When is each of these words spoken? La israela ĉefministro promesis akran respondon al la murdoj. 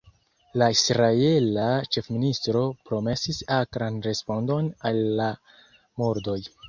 La 0.59 0.67
israela 0.75 1.65
ĉefministro 1.97 2.63
promesis 2.89 3.43
akran 3.59 4.01
respondon 4.09 4.71
al 4.93 5.03
la 5.21 5.29
murdoj. 6.03 6.41